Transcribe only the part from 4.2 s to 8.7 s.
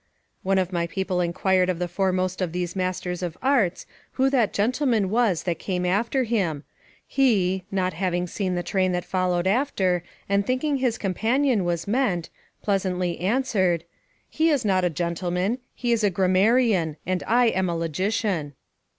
that gentleman was that came after him; he, having not seen the